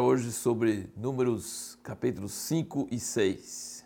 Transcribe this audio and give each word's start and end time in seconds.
hoje 0.00 0.32
sobre 0.32 0.90
Números 0.96 1.78
capítulos 1.82 2.32
5 2.32 2.88
e 2.90 2.98
6. 2.98 3.84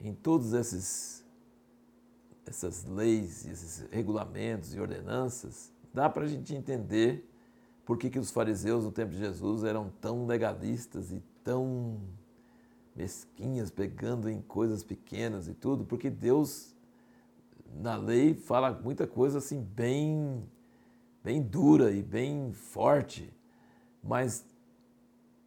Em 0.00 0.14
todos 0.14 0.52
esses 0.52 1.24
essas 2.46 2.84
leis, 2.84 3.46
esses 3.46 3.86
regulamentos 3.90 4.74
e 4.74 4.80
ordenanças, 4.80 5.72
dá 5.94 6.08
para 6.08 6.24
a 6.24 6.26
gente 6.26 6.54
entender 6.54 7.28
por 7.84 7.96
que, 7.96 8.10
que 8.10 8.18
os 8.18 8.30
fariseus 8.30 8.84
no 8.84 8.90
tempo 8.90 9.12
de 9.12 9.18
Jesus 9.18 9.64
eram 9.64 9.90
tão 10.00 10.26
legalistas 10.26 11.12
e 11.12 11.22
tão 11.44 12.00
mesquinhas, 12.94 13.70
pegando 13.70 14.28
em 14.28 14.40
coisas 14.40 14.82
pequenas 14.82 15.48
e 15.48 15.54
tudo, 15.54 15.84
porque 15.84 16.10
Deus 16.10 16.74
na 17.74 17.96
lei 17.96 18.34
fala 18.34 18.72
muita 18.72 19.06
coisa 19.06 19.38
assim 19.38 19.60
bem 19.60 20.42
bem 21.22 21.40
dura 21.40 21.92
e 21.92 22.02
bem 22.02 22.52
forte, 22.52 23.32
mas 24.02 24.44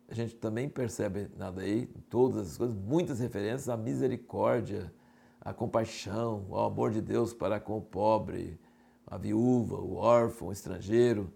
a 0.07 0.13
gente 0.13 0.35
também 0.35 0.69
percebe 0.69 1.29
na 1.35 1.49
lei, 1.49 1.87
todas 2.09 2.51
as 2.51 2.57
coisas, 2.57 2.75
muitas 2.75 3.19
referências 3.19 3.69
à 3.69 3.75
misericórdia, 3.75 4.93
à 5.41 5.53
compaixão, 5.53 6.45
ao 6.51 6.65
amor 6.65 6.91
de 6.91 7.01
Deus 7.01 7.33
para 7.33 7.59
com 7.59 7.77
o 7.77 7.81
pobre, 7.81 8.59
a 9.07 9.17
viúva, 9.17 9.75
o 9.75 9.95
órfão, 9.95 10.49
o 10.49 10.51
estrangeiro. 10.51 11.31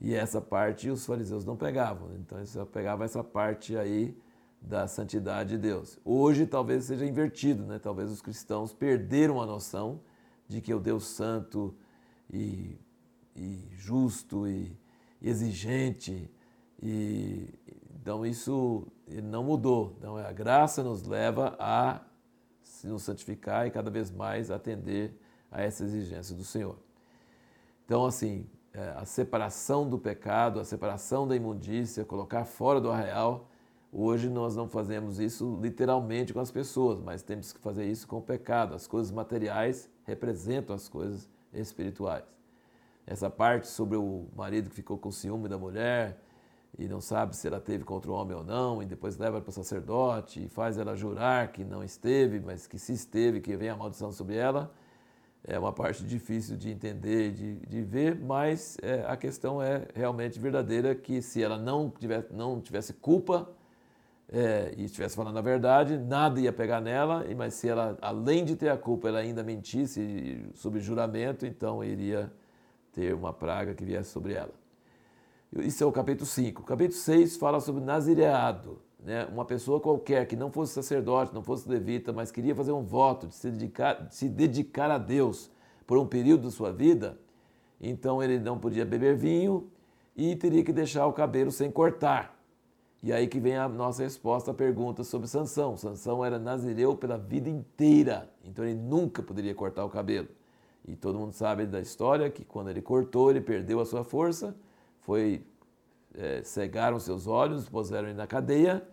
E 0.00 0.14
essa 0.14 0.40
parte 0.40 0.90
os 0.90 1.04
fariseus 1.04 1.44
não 1.44 1.56
pegavam. 1.56 2.14
Então 2.16 2.38
eles 2.38 2.50
só 2.50 2.64
pegavam 2.64 3.04
essa 3.04 3.24
parte 3.24 3.76
aí 3.76 4.16
da 4.60 4.86
santidade 4.86 5.50
de 5.50 5.58
Deus. 5.58 5.98
Hoje 6.04 6.46
talvez 6.46 6.84
seja 6.84 7.06
invertido, 7.06 7.64
né? 7.64 7.78
Talvez 7.78 8.10
os 8.10 8.20
cristãos 8.20 8.72
perderam 8.72 9.40
a 9.40 9.46
noção 9.46 10.00
de 10.46 10.60
que 10.60 10.72
o 10.74 10.80
Deus 10.80 11.06
santo 11.06 11.74
e, 12.32 12.78
e 13.34 13.68
justo 13.72 14.46
e 14.46 14.76
exigente 15.20 16.30
e 16.82 17.48
então 18.00 18.24
isso 18.24 18.86
não 19.22 19.44
mudou. 19.44 19.94
Então 19.98 20.16
a 20.16 20.32
graça 20.32 20.82
nos 20.82 21.04
leva 21.04 21.56
a 21.58 22.00
nos 22.84 23.02
santificar 23.02 23.66
e 23.66 23.70
cada 23.70 23.90
vez 23.90 24.10
mais 24.10 24.50
atender 24.50 25.12
a 25.50 25.62
essa 25.62 25.84
exigência 25.84 26.34
do 26.34 26.44
Senhor. 26.44 26.78
Então 27.84 28.06
assim, 28.06 28.46
é, 28.72 28.94
a 28.96 29.04
separação 29.04 29.88
do 29.88 29.98
pecado, 29.98 30.60
a 30.60 30.64
separação 30.64 31.26
da 31.26 31.34
imundícia, 31.34 32.04
colocar 32.04 32.44
fora 32.44 32.80
do 32.80 32.90
arraial, 32.90 33.50
hoje 33.92 34.28
nós 34.28 34.54
não 34.54 34.68
fazemos 34.68 35.18
isso 35.18 35.58
literalmente 35.60 36.32
com 36.32 36.40
as 36.40 36.50
pessoas, 36.50 37.00
mas 37.00 37.22
temos 37.22 37.52
que 37.52 37.58
fazer 37.60 37.86
isso 37.86 38.06
com 38.06 38.18
o 38.18 38.22
pecado. 38.22 38.74
As 38.74 38.86
coisas 38.86 39.10
materiais 39.10 39.90
representam 40.04 40.76
as 40.76 40.88
coisas 40.88 41.28
espirituais. 41.52 42.24
Essa 43.06 43.28
parte 43.28 43.66
sobre 43.66 43.96
o 43.96 44.26
marido 44.36 44.68
que 44.68 44.76
ficou 44.76 44.98
com 44.98 45.10
ciúme 45.10 45.48
da 45.48 45.58
mulher 45.58 46.20
e 46.78 46.86
não 46.86 47.00
sabe 47.00 47.36
se 47.36 47.46
ela 47.46 47.60
teve 47.60 47.84
contra 47.84 48.10
o 48.10 48.14
homem 48.14 48.36
ou 48.36 48.44
não, 48.44 48.82
e 48.82 48.86
depois 48.86 49.16
leva 49.16 49.40
para 49.40 49.50
o 49.50 49.52
sacerdote 49.52 50.44
e 50.44 50.48
faz 50.48 50.78
ela 50.78 50.94
jurar 50.94 51.50
que 51.52 51.64
não 51.64 51.82
esteve, 51.82 52.40
mas 52.40 52.66
que 52.66 52.78
se 52.78 52.92
esteve, 52.92 53.40
que 53.40 53.56
vem 53.56 53.68
a 53.68 53.76
maldição 53.76 54.12
sobre 54.12 54.36
ela 54.36 54.70
é 55.44 55.58
uma 55.58 55.72
parte 55.72 56.04
difícil 56.04 56.56
de 56.56 56.70
entender, 56.70 57.32
de, 57.32 57.54
de 57.60 57.82
ver, 57.82 58.16
mas 58.16 58.76
é, 58.82 59.04
a 59.06 59.16
questão 59.16 59.62
é 59.62 59.86
realmente 59.94 60.38
verdadeira 60.38 60.94
que 60.94 61.22
se 61.22 61.42
ela 61.42 61.56
não 61.56 61.90
tivesse, 61.90 62.32
não 62.32 62.60
tivesse 62.60 62.92
culpa 62.92 63.48
é, 64.30 64.74
e 64.76 64.84
estivesse 64.84 65.16
falando 65.16 65.38
a 65.38 65.42
verdade, 65.42 65.96
nada 65.96 66.38
ia 66.38 66.52
pegar 66.52 66.80
nela, 66.80 67.24
mas 67.36 67.54
se 67.54 67.68
ela, 67.68 67.96
além 68.02 68.44
de 68.44 68.56
ter 68.56 68.68
a 68.68 68.76
culpa, 68.76 69.08
ela 69.08 69.20
ainda 69.20 69.42
mentisse 69.42 70.44
sobre 70.54 70.80
juramento, 70.80 71.46
então 71.46 71.82
iria 71.82 72.30
ter 72.92 73.14
uma 73.14 73.32
praga 73.32 73.74
que 73.74 73.84
viesse 73.84 74.10
sobre 74.10 74.34
ela. 74.34 74.52
Isso 75.56 75.82
é 75.82 75.86
o 75.86 75.92
capítulo 75.92 76.26
5. 76.26 76.62
O 76.62 76.64
capítulo 76.64 76.98
6 76.98 77.36
fala 77.36 77.60
sobre 77.60 77.82
nazireado 77.82 78.80
né, 79.02 79.26
uma 79.32 79.44
pessoa 79.44 79.80
qualquer 79.80 80.26
que 80.26 80.36
não 80.36 80.50
fosse 80.50 80.74
sacerdote, 80.74 81.34
não 81.34 81.42
fosse 81.42 81.68
levita, 81.68 82.12
mas 82.12 82.30
queria 82.30 82.54
fazer 82.54 82.72
um 82.72 82.82
voto 82.82 83.28
de 83.28 83.34
se 83.34 83.50
dedicar, 83.50 84.06
de 84.06 84.14
se 84.14 84.28
dedicar 84.28 84.90
a 84.90 84.98
Deus 84.98 85.50
por 85.86 85.96
um 85.96 86.06
período 86.06 86.44
da 86.44 86.50
sua 86.50 86.70
vida, 86.70 87.18
então 87.80 88.22
ele 88.22 88.38
não 88.38 88.58
podia 88.58 88.84
beber 88.84 89.16
vinho 89.16 89.70
e 90.14 90.36
teria 90.36 90.62
que 90.62 90.72
deixar 90.72 91.06
o 91.06 91.12
cabelo 91.12 91.50
sem 91.50 91.70
cortar. 91.70 92.36
E 93.02 93.12
aí 93.12 93.28
que 93.28 93.38
vem 93.38 93.56
a 93.56 93.68
nossa 93.68 94.02
resposta 94.02 94.50
à 94.50 94.54
pergunta 94.54 95.04
sobre 95.04 95.28
Sansão. 95.28 95.76
Sansão 95.76 96.24
era 96.24 96.38
nazireu 96.38 96.96
pela 96.96 97.16
vida 97.16 97.48
inteira, 97.48 98.28
então 98.44 98.64
ele 98.64 98.74
nunca 98.74 99.22
poderia 99.22 99.54
cortar 99.54 99.84
o 99.84 99.88
cabelo. 99.88 100.28
E 100.84 100.96
todo 100.96 101.18
mundo 101.18 101.32
sabe 101.32 101.64
da 101.64 101.80
história 101.80 102.28
que 102.28 102.44
quando 102.44 102.68
ele 102.68 102.82
cortou, 102.82 103.30
ele 103.30 103.40
perdeu 103.40 103.78
a 103.78 103.86
sua 103.86 104.02
força, 104.02 104.54
foi 105.08 105.42
é, 106.14 106.42
cegaram 106.42 107.00
seus 107.00 107.26
olhos, 107.26 107.66
puseram 107.66 108.08
ele 108.08 108.16
na 108.18 108.26
cadeia 108.26 108.86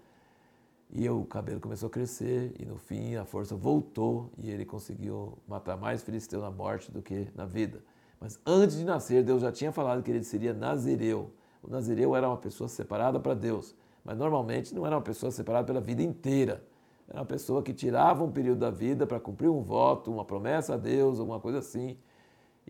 e 0.90 1.10
o 1.10 1.26
cabelo 1.26 1.60
começou 1.60 1.88
a 1.88 1.90
crescer 1.90 2.56
e 2.58 2.66
no 2.66 2.78
fim 2.78 3.16
a 3.18 3.26
força 3.26 3.54
voltou 3.54 4.32
e 4.38 4.50
ele 4.50 4.64
conseguiu 4.64 5.38
matar 5.46 5.76
mais 5.76 6.04
filisteus 6.04 6.42
na 6.42 6.50
morte 6.50 6.90
do 6.90 7.02
que 7.02 7.28
na 7.36 7.46
vida. 7.46 7.84
Mas 8.18 8.40
antes 8.46 8.78
de 8.78 8.86
nascer, 8.86 9.26
Deus 9.26 9.42
já 9.42 9.52
tinha 9.52 9.74
falado 9.74 10.02
que 10.02 10.10
ele 10.10 10.24
seria 10.24 10.54
nazireu. 10.54 11.34
O 11.62 11.70
nazireu 11.70 12.16
era 12.16 12.30
uma 12.30 12.38
pessoa 12.38 12.70
separada 12.70 13.20
para 13.20 13.34
Deus, 13.34 13.76
mas 14.02 14.18
normalmente 14.18 14.74
não 14.74 14.86
era 14.86 14.96
uma 14.96 15.02
pessoa 15.02 15.34
separada 15.34 15.68
pela 15.68 15.82
vida 15.82 16.02
inteira. 16.02 16.64
Era 17.10 17.20
uma 17.20 17.26
pessoa 17.26 17.62
que 17.62 17.74
tirava 17.74 18.24
um 18.24 18.32
período 18.32 18.60
da 18.60 18.72
vida 18.72 19.06
para 19.06 19.20
cumprir 19.20 19.50
um 19.50 19.62
voto, 19.62 20.14
uma 20.14 20.24
promessa 20.24 20.76
a 20.76 20.78
Deus, 20.78 21.20
alguma 21.20 21.42
coisa 21.42 21.58
assim, 21.58 21.98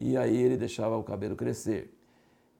e 0.02 0.18
aí 0.18 0.36
ele 0.36 0.58
deixava 0.58 0.98
o 0.98 1.04
cabelo 1.04 1.36
crescer. 1.36 1.96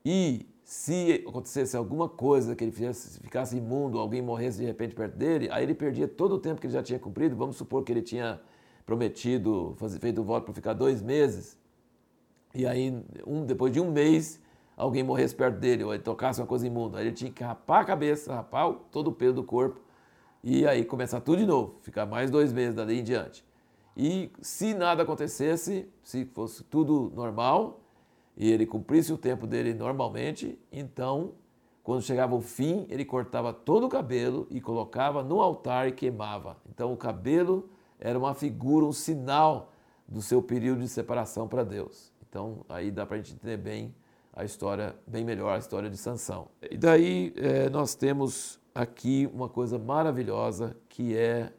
E 0.04 0.46
se 0.66 1.24
acontecesse 1.24 1.76
alguma 1.76 2.08
coisa 2.08 2.56
que 2.56 2.64
ele 2.64 2.72
fizesse, 2.72 3.20
ficasse 3.20 3.56
imundo, 3.56 4.00
alguém 4.00 4.20
morresse 4.20 4.58
de 4.58 4.64
repente 4.64 4.96
perto 4.96 5.16
dele, 5.16 5.48
aí 5.52 5.62
ele 5.62 5.76
perdia 5.76 6.08
todo 6.08 6.34
o 6.34 6.38
tempo 6.40 6.60
que 6.60 6.66
ele 6.66 6.74
já 6.74 6.82
tinha 6.82 6.98
cumprido. 6.98 7.36
Vamos 7.36 7.54
supor 7.54 7.84
que 7.84 7.92
ele 7.92 8.02
tinha 8.02 8.40
prometido, 8.84 9.76
feito 10.00 10.22
o 10.22 10.24
voto 10.24 10.42
para 10.42 10.52
ficar 10.52 10.72
dois 10.72 11.00
meses, 11.00 11.56
e 12.52 12.66
aí 12.66 12.92
um, 13.24 13.46
depois 13.46 13.72
de 13.72 13.80
um 13.80 13.92
mês 13.92 14.40
alguém 14.76 15.04
morresse 15.04 15.36
perto 15.36 15.56
dele, 15.56 15.84
ou 15.84 15.94
ele 15.94 16.02
tocasse 16.02 16.40
uma 16.40 16.48
coisa 16.48 16.66
imunda. 16.66 16.98
Aí 16.98 17.06
ele 17.06 17.14
tinha 17.14 17.30
que 17.30 17.44
rapar 17.44 17.82
a 17.82 17.84
cabeça, 17.84 18.34
rapar 18.34 18.72
todo 18.90 19.10
o 19.10 19.12
pelo 19.12 19.34
do 19.34 19.44
corpo, 19.44 19.80
e 20.42 20.66
aí 20.66 20.84
começar 20.84 21.20
tudo 21.20 21.38
de 21.38 21.46
novo, 21.46 21.76
ficar 21.80 22.06
mais 22.06 22.28
dois 22.28 22.52
meses 22.52 22.74
dali 22.74 22.98
em 22.98 23.04
diante. 23.04 23.44
E 23.96 24.32
se 24.42 24.74
nada 24.74 25.04
acontecesse, 25.04 25.88
se 26.02 26.24
fosse 26.24 26.64
tudo 26.64 27.12
normal, 27.14 27.85
e 28.36 28.50
ele 28.50 28.66
cumprisse 28.66 29.12
o 29.12 29.18
tempo 29.18 29.46
dele 29.46 29.72
normalmente, 29.72 30.58
então, 30.70 31.32
quando 31.82 32.02
chegava 32.02 32.34
o 32.34 32.40
fim, 32.40 32.86
ele 32.90 33.04
cortava 33.04 33.52
todo 33.52 33.86
o 33.86 33.88
cabelo 33.88 34.46
e 34.50 34.60
colocava 34.60 35.22
no 35.22 35.40
altar 35.40 35.88
e 35.88 35.92
queimava. 35.92 36.56
Então, 36.68 36.92
o 36.92 36.96
cabelo 36.96 37.68
era 37.98 38.18
uma 38.18 38.34
figura, 38.34 38.84
um 38.84 38.92
sinal 38.92 39.72
do 40.06 40.20
seu 40.20 40.42
período 40.42 40.80
de 40.80 40.88
separação 40.88 41.48
para 41.48 41.64
Deus. 41.64 42.12
Então, 42.28 42.64
aí 42.68 42.90
dá 42.90 43.06
para 43.06 43.16
a 43.16 43.18
gente 43.18 43.32
entender 43.32 43.56
bem 43.56 43.94
a 44.32 44.44
história, 44.44 44.94
bem 45.06 45.24
melhor 45.24 45.54
a 45.54 45.58
história 45.58 45.88
de 45.88 45.96
Sansão. 45.96 46.48
E 46.70 46.76
daí 46.76 47.32
é, 47.36 47.70
nós 47.70 47.94
temos 47.94 48.60
aqui 48.74 49.28
uma 49.32 49.48
coisa 49.48 49.78
maravilhosa 49.78 50.76
que 50.90 51.16
é 51.16 51.50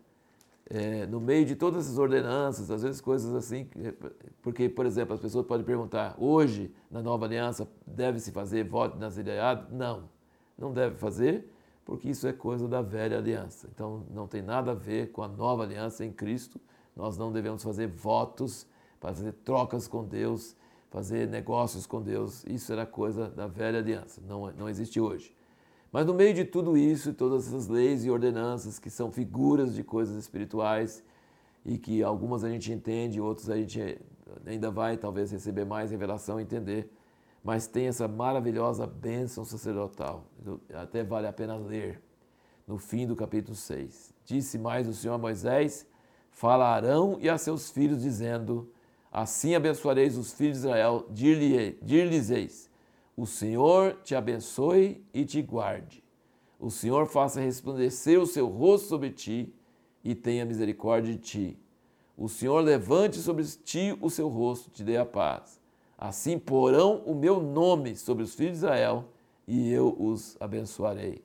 é, 0.69 1.05
no 1.05 1.19
meio 1.21 1.45
de 1.45 1.55
todas 1.55 1.85
essas 1.85 1.97
ordenanças, 1.97 2.69
às 2.69 2.83
vezes 2.83 2.99
coisas 2.99 3.33
assim, 3.33 3.69
porque, 4.41 4.67
por 4.67 4.85
exemplo, 4.85 5.13
as 5.13 5.19
pessoas 5.19 5.45
podem 5.45 5.65
perguntar, 5.65 6.15
hoje, 6.17 6.73
na 6.91 7.01
nova 7.01 7.25
aliança, 7.25 7.67
deve-se 7.85 8.31
fazer 8.31 8.67
voto 8.67 8.97
nazireado? 8.97 9.73
Não, 9.73 10.09
não 10.57 10.73
deve 10.73 10.95
fazer, 10.97 11.49
porque 11.85 12.09
isso 12.09 12.27
é 12.27 12.33
coisa 12.33 12.67
da 12.67 12.81
velha 12.81 13.17
aliança. 13.17 13.69
Então, 13.73 14.05
não 14.13 14.27
tem 14.27 14.41
nada 14.41 14.71
a 14.71 14.75
ver 14.75 15.11
com 15.11 15.23
a 15.23 15.27
nova 15.27 15.63
aliança 15.63 16.03
em 16.03 16.11
Cristo. 16.11 16.59
Nós 16.95 17.17
não 17.17 17.31
devemos 17.31 17.63
fazer 17.63 17.87
votos, 17.87 18.67
fazer 18.99 19.31
trocas 19.31 19.87
com 19.87 20.03
Deus, 20.03 20.55
fazer 20.89 21.29
negócios 21.29 21.85
com 21.85 22.01
Deus. 22.01 22.43
Isso 22.45 22.73
era 22.73 22.85
coisa 22.85 23.29
da 23.29 23.47
velha 23.47 23.79
aliança, 23.79 24.21
não, 24.27 24.51
não 24.51 24.67
existe 24.67 24.99
hoje. 24.99 25.33
Mas 25.91 26.05
no 26.05 26.13
meio 26.13 26.33
de 26.33 26.43
tudo 26.43 26.77
isso, 26.77 27.13
todas 27.13 27.47
essas 27.47 27.67
leis 27.67 28.03
e 28.03 28.09
ordenanças 28.09 28.77
que 28.77 28.89
são 28.89 29.11
figuras 29.11 29.73
de 29.73 29.83
coisas 29.83 30.17
espirituais 30.17 31.03
e 31.65 31.77
que 31.77 32.03
algumas 32.03 32.43
a 32.43 32.49
gente 32.49 32.71
entende, 32.71 33.19
outras 33.21 33.49
a 33.49 33.57
gente 33.57 33.97
ainda 34.45 34.69
vai 34.69 34.97
talvez 34.97 35.31
receber 35.31 35.65
mais 35.65 35.91
revelação 35.91 36.39
e 36.39 36.43
entender, 36.43 36.91
mas 37.43 37.67
tem 37.67 37.87
essa 37.87 38.07
maravilhosa 38.07 38.85
bênção 38.85 39.45
sacerdotal, 39.45 40.25
até 40.73 41.03
vale 41.03 41.27
a 41.27 41.33
pena 41.33 41.55
ler, 41.55 42.01
no 42.67 42.77
fim 42.77 43.07
do 43.07 43.15
capítulo 43.15 43.55
6. 43.55 44.13
Disse 44.25 44.57
mais 44.57 44.87
o 44.87 44.93
Senhor 44.93 45.13
a 45.13 45.17
Moisés, 45.17 45.87
fala 46.31 46.65
a 46.65 46.75
Arão 46.75 47.17
e 47.21 47.29
a 47.29 47.37
seus 47.37 47.69
filhos, 47.69 48.01
dizendo, 48.01 48.69
assim 49.11 49.55
abençoareis 49.55 50.17
os 50.17 50.33
filhos 50.33 50.59
de 50.59 50.67
Israel, 50.67 51.05
dir-lhes-eis, 51.09 52.69
o 53.17 53.25
Senhor 53.25 53.97
te 54.03 54.13
abençoe 54.13 55.03
e 55.11 55.25
te 55.25 55.41
guarde. 55.41 56.03
O 56.59 56.69
Senhor 56.69 57.07
faça 57.07 57.41
resplandecer 57.41 58.21
o 58.21 58.27
seu 58.27 58.47
rosto 58.47 58.87
sobre 58.87 59.09
ti 59.09 59.51
e 60.03 60.13
tenha 60.13 60.45
misericórdia 60.45 61.13
de 61.13 61.19
ti. 61.19 61.59
O 62.15 62.29
Senhor 62.29 62.59
levante 62.61 63.17
sobre 63.17 63.43
ti 63.43 63.97
o 64.01 64.09
seu 64.11 64.27
rosto 64.27 64.67
e 64.67 64.71
te 64.71 64.83
dê 64.83 64.97
a 64.97 65.05
paz. 65.05 65.59
Assim 65.97 66.37
porão 66.37 67.01
o 67.07 67.15
meu 67.15 67.41
nome 67.41 67.95
sobre 67.95 68.23
os 68.23 68.35
filhos 68.35 68.59
de 68.59 68.65
Israel 68.65 69.05
e 69.47 69.71
eu 69.71 69.95
os 69.99 70.37
abençoarei. 70.39 71.23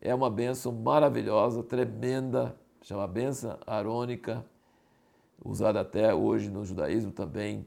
É 0.00 0.14
uma 0.14 0.30
bênção 0.30 0.72
maravilhosa, 0.72 1.62
tremenda, 1.62 2.56
chama 2.80 3.06
bênção 3.06 3.58
arônica, 3.66 4.44
usada 5.44 5.80
até 5.80 6.14
hoje 6.14 6.48
no 6.48 6.64
judaísmo 6.64 7.12
também. 7.12 7.66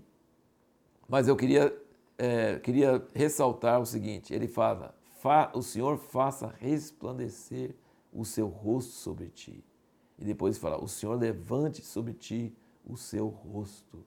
Mas 1.08 1.28
eu 1.28 1.36
queria, 1.36 1.76
é, 2.20 2.60
queria 2.60 3.04
ressaltar 3.16 3.80
o 3.80 3.86
seguinte: 3.86 4.34
ele 4.34 4.48
fala, 4.48 4.94
Fa, 5.20 5.52
o 5.56 5.64
Senhor 5.64 5.98
faça 5.98 6.54
resplandecer 6.60 7.76
o 8.14 8.24
seu 8.26 8.48
rosto 8.48 8.92
sobre 8.92 9.28
ti. 9.30 9.64
E 10.18 10.26
depois 10.26 10.58
fala, 10.58 10.82
o 10.84 10.88
Senhor 10.88 11.18
levante 11.18 11.84
sobre 11.84 12.14
ti 12.14 12.54
o 12.86 12.98
seu 12.98 13.28
rosto. 13.28 14.06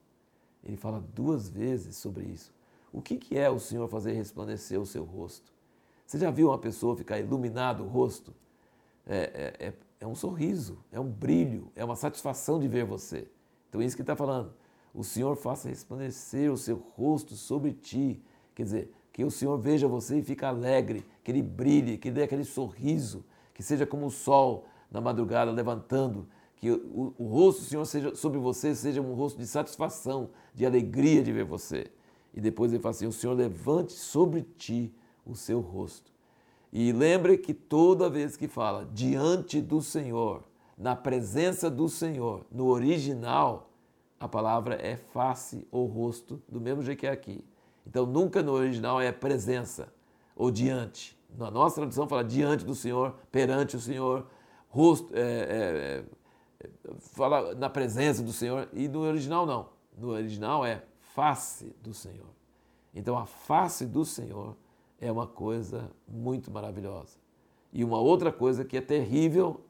Ele 0.62 0.76
fala 0.76 1.00
duas 1.14 1.48
vezes 1.48 1.96
sobre 1.96 2.24
isso. 2.24 2.54
O 2.92 3.00
que, 3.00 3.16
que 3.16 3.38
é 3.38 3.48
o 3.48 3.58
Senhor 3.58 3.88
fazer 3.88 4.12
resplandecer 4.12 4.78
o 4.80 4.86
seu 4.86 5.04
rosto? 5.04 5.52
Você 6.06 6.18
já 6.18 6.30
viu 6.30 6.48
uma 6.48 6.58
pessoa 6.58 6.96
ficar 6.96 7.18
iluminado 7.18 7.84
o 7.84 7.88
rosto? 7.88 8.34
É, 9.06 9.54
é, 9.58 9.66
é, 9.68 9.72
é 10.00 10.06
um 10.06 10.14
sorriso, 10.14 10.78
é 10.92 11.00
um 11.00 11.08
brilho, 11.08 11.72
é 11.74 11.84
uma 11.84 11.96
satisfação 11.96 12.60
de 12.60 12.68
ver 12.68 12.84
você. 12.84 13.26
Então 13.68 13.80
é 13.80 13.84
isso 13.84 13.96
que 13.96 14.02
está 14.02 14.14
falando. 14.14 14.52
O 14.94 15.02
Senhor 15.02 15.36
faça 15.36 15.68
resplandecer 15.68 16.52
o 16.52 16.56
seu 16.56 16.76
rosto 16.96 17.34
sobre 17.34 17.72
ti. 17.72 18.22
Quer 18.54 18.64
dizer, 18.64 18.92
que 19.12 19.24
o 19.24 19.30
Senhor 19.30 19.58
veja 19.58 19.86
você 19.86 20.18
e 20.18 20.22
fique 20.22 20.44
alegre, 20.44 21.04
que 21.22 21.30
ele 21.30 21.42
brilhe, 21.42 21.98
que 21.98 22.10
dê 22.10 22.22
aquele 22.22 22.44
sorriso, 22.44 23.24
que 23.52 23.62
seja 23.62 23.86
como 23.86 24.06
o 24.06 24.10
sol 24.10 24.64
na 24.90 25.00
madrugada 25.00 25.50
levantando, 25.50 26.26
que 26.56 26.70
o, 26.70 27.14
o, 27.18 27.26
rosto 27.26 27.60
do 27.60 27.66
Senhor 27.66 27.84
seja, 27.84 28.14
sobre 28.14 28.38
você 28.38 28.74
seja 28.74 29.02
um 29.02 29.14
rosto 29.14 29.38
de 29.38 29.46
satisfação, 29.46 30.30
de 30.54 30.64
alegria 30.64 31.22
de 31.22 31.32
ver 31.32 31.44
você. 31.44 31.86
E 32.32 32.40
depois 32.40 32.72
ele 32.72 32.80
fala 32.80 32.94
assim: 32.94 33.06
o 33.06 33.12
Senhor 33.12 33.34
levante 33.34 33.92
sobre 33.92 34.42
ti 34.56 34.92
o 35.26 35.34
seu 35.34 35.60
rosto. 35.60 36.10
E 36.72 36.90
lembre 36.92 37.36
que 37.36 37.52
toda 37.52 38.08
vez 38.08 38.36
que 38.36 38.48
fala 38.48 38.88
diante 38.94 39.60
do 39.60 39.82
Senhor, 39.82 40.42
na 40.78 40.96
presença 40.96 41.70
do 41.70 41.88
Senhor, 41.88 42.46
no 42.50 42.68
original, 42.68 43.71
a 44.22 44.28
palavra 44.28 44.76
é 44.76 44.96
face 44.96 45.66
ou 45.68 45.84
rosto, 45.86 46.40
do 46.48 46.60
mesmo 46.60 46.80
jeito 46.80 47.00
que 47.00 47.08
é 47.08 47.10
aqui. 47.10 47.44
Então 47.84 48.06
nunca 48.06 48.40
no 48.40 48.52
original 48.52 49.00
é 49.00 49.10
presença 49.10 49.92
ou 50.36 50.48
diante. 50.48 51.18
Na 51.36 51.50
nossa 51.50 51.74
tradução 51.74 52.06
fala 52.06 52.22
diante 52.22 52.64
do 52.64 52.72
Senhor, 52.72 53.16
perante 53.32 53.74
o 53.74 53.80
Senhor, 53.80 54.24
rosto, 54.68 55.12
é, 55.12 55.20
é, 55.20 56.04
é, 56.60 56.94
fala 57.00 57.52
na 57.56 57.68
presença 57.68 58.22
do 58.22 58.32
Senhor, 58.32 58.68
e 58.72 58.86
no 58.86 59.00
original 59.00 59.44
não. 59.44 59.70
No 59.98 60.10
original 60.10 60.64
é 60.64 60.84
face 61.00 61.74
do 61.82 61.92
Senhor. 61.92 62.30
Então 62.94 63.18
a 63.18 63.26
face 63.26 63.84
do 63.84 64.04
Senhor 64.04 64.56
é 65.00 65.10
uma 65.10 65.26
coisa 65.26 65.90
muito 66.06 66.48
maravilhosa. 66.48 67.18
E 67.72 67.82
uma 67.82 67.98
outra 67.98 68.30
coisa 68.30 68.64
que 68.64 68.76
é 68.76 68.80
terrível 68.80 69.62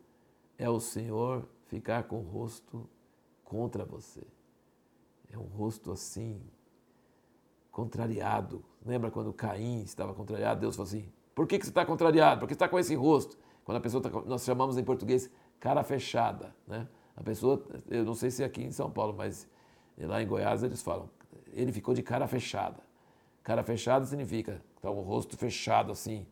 é 0.58 0.68
o 0.68 0.78
Senhor 0.78 1.48
ficar 1.68 2.02
com 2.02 2.18
o 2.18 2.22
rosto 2.22 2.86
contra 3.42 3.82
você. 3.82 4.20
É 5.32 5.38
um 5.38 5.44
rosto 5.44 5.90
assim, 5.90 6.40
contrariado. 7.70 8.62
Lembra 8.84 9.10
quando 9.10 9.32
Caim 9.32 9.82
estava 9.82 10.12
contrariado? 10.12 10.60
Deus 10.60 10.76
falou 10.76 10.86
assim: 10.86 11.10
por 11.34 11.46
que, 11.46 11.58
que 11.58 11.64
você 11.64 11.70
está 11.70 11.84
contrariado? 11.84 12.40
Por 12.40 12.46
que 12.46 12.52
está 12.52 12.68
com 12.68 12.78
esse 12.78 12.94
rosto? 12.94 13.38
Quando 13.64 13.78
a 13.78 13.80
pessoa 13.80 14.06
está, 14.06 14.20
nós 14.22 14.44
chamamos 14.44 14.76
em 14.76 14.84
português 14.84 15.30
cara 15.58 15.82
fechada, 15.82 16.54
né? 16.66 16.86
A 17.16 17.22
pessoa, 17.22 17.62
eu 17.88 18.04
não 18.04 18.14
sei 18.14 18.30
se 18.30 18.42
é 18.42 18.46
aqui 18.46 18.62
em 18.62 18.70
São 18.70 18.90
Paulo, 18.90 19.14
mas 19.16 19.48
lá 19.98 20.22
em 20.22 20.26
Goiás 20.26 20.62
eles 20.62 20.82
falam, 20.82 21.08
ele 21.52 21.72
ficou 21.72 21.94
de 21.94 22.02
cara 22.02 22.26
fechada. 22.26 22.80
Cara 23.42 23.62
fechada 23.62 24.04
significa 24.04 24.62
está 24.76 24.90
o 24.90 25.00
rosto 25.00 25.36
fechado 25.36 25.92
assim. 25.92 26.26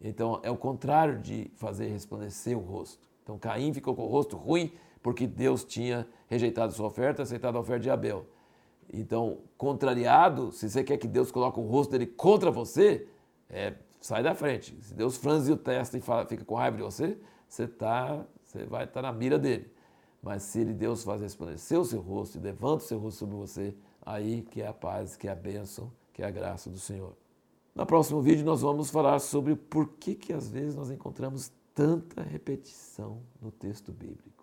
Então 0.00 0.40
é 0.42 0.50
o 0.50 0.56
contrário 0.56 1.18
de 1.18 1.50
fazer 1.54 1.88
resplandecer 1.88 2.56
o 2.56 2.60
rosto. 2.60 3.06
Então 3.22 3.38
Caim 3.38 3.72
ficou 3.72 3.94
com 3.94 4.02
o 4.02 4.08
rosto 4.08 4.36
ruim 4.36 4.72
porque 5.02 5.26
Deus 5.26 5.64
tinha 5.64 6.06
rejeitado 6.28 6.72
sua 6.72 6.86
oferta, 6.86 7.22
aceitado 7.22 7.56
a 7.56 7.60
oferta 7.60 7.82
de 7.82 7.90
Abel. 7.90 8.26
Então, 8.92 9.38
contrariado, 9.56 10.50
se 10.52 10.68
você 10.68 10.82
quer 10.82 10.96
que 10.96 11.06
Deus 11.06 11.30
coloque 11.30 11.60
o 11.60 11.62
rosto 11.62 11.92
dele 11.92 12.06
contra 12.06 12.50
você, 12.50 13.06
é, 13.48 13.74
sai 14.00 14.22
da 14.22 14.34
frente. 14.34 14.76
Se 14.82 14.94
Deus 14.94 15.16
franze 15.16 15.52
o 15.52 15.56
testa 15.56 15.96
e 15.96 16.00
fala, 16.00 16.26
fica 16.26 16.44
com 16.44 16.54
raiva 16.54 16.76
de 16.76 16.82
você, 16.82 17.18
você, 17.48 17.68
tá, 17.68 18.24
você 18.44 18.64
vai 18.64 18.84
estar 18.84 19.00
tá 19.00 19.02
na 19.02 19.12
mira 19.12 19.38
dele. 19.38 19.70
Mas 20.22 20.42
se 20.42 20.60
ele, 20.60 20.74
Deus 20.74 21.04
faz 21.04 21.22
resplandecer 21.22 21.78
o 21.78 21.84
seu 21.84 22.00
rosto 22.00 22.36
e 22.36 22.40
levanta 22.40 22.84
o 22.84 22.86
seu 22.86 22.98
rosto 22.98 23.18
sobre 23.18 23.36
você, 23.36 23.74
aí 24.04 24.42
que 24.42 24.60
é 24.60 24.66
a 24.66 24.72
paz, 24.72 25.16
que 25.16 25.28
é 25.28 25.32
a 25.32 25.36
bênção, 25.36 25.90
que 26.12 26.22
é 26.22 26.26
a 26.26 26.30
graça 26.30 26.68
do 26.68 26.78
Senhor. 26.78 27.16
No 27.74 27.86
próximo 27.86 28.20
vídeo 28.20 28.44
nós 28.44 28.60
vamos 28.60 28.90
falar 28.90 29.18
sobre 29.20 29.54
por 29.54 29.88
que, 29.88 30.14
que 30.14 30.32
às 30.32 30.48
vezes 30.48 30.74
nós 30.74 30.90
encontramos 30.90 31.52
tanta 31.74 32.22
repetição 32.22 33.22
no 33.40 33.50
texto 33.50 33.92
bíblico. 33.92 34.39